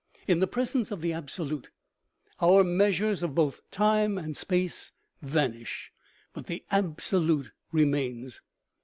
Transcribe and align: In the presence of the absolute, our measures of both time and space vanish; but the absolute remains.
In 0.25 0.39
the 0.39 0.47
presence 0.47 0.89
of 0.89 1.01
the 1.01 1.13
absolute, 1.13 1.69
our 2.39 2.63
measures 2.63 3.21
of 3.21 3.35
both 3.35 3.61
time 3.69 4.17
and 4.17 4.35
space 4.35 4.91
vanish; 5.21 5.91
but 6.33 6.47
the 6.47 6.65
absolute 6.71 7.51
remains. 7.71 8.41